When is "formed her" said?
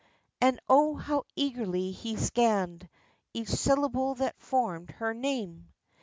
4.41-5.13